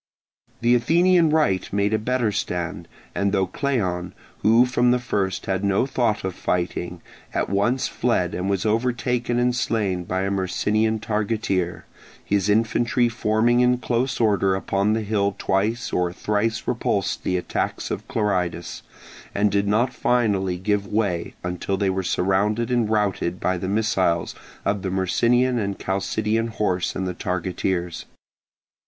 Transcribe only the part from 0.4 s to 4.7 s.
The Athenian right made a better stand, and though Cleon, who